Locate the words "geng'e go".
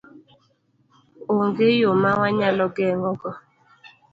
2.75-3.29